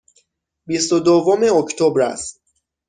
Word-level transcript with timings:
بیست 0.65 0.93
و 0.93 0.99
دوم 0.99 1.43
اکتبر 1.43 2.01
است. 2.01 2.41